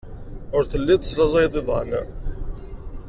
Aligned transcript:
Ur 0.55 0.63
telliḍ 0.65 0.99
teslaẓayeḍ 1.01 1.55
iḍan. 1.61 1.91